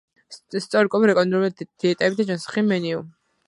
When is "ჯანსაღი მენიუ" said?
2.33-3.09